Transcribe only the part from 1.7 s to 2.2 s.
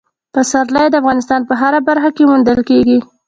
برخه